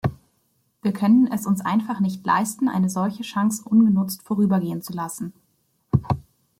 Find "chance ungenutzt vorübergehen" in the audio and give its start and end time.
3.21-4.81